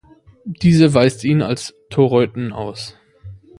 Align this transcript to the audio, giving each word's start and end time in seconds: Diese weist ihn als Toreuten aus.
Diese 0.47 0.95
weist 0.95 1.23
ihn 1.23 1.43
als 1.43 1.75
Toreuten 1.91 2.53
aus. 2.53 2.95